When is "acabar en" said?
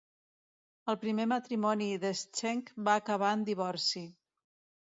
3.03-3.47